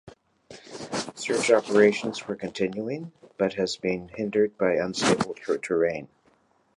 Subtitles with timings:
[1.13, 6.07] Search operations were continuing but has been hindered by unstable terrain.